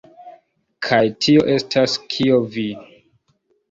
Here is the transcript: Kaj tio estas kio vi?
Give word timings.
Kaj 0.87 1.03
tio 1.27 1.45
estas 1.59 2.01
kio 2.17 2.43
vi? 2.59 2.69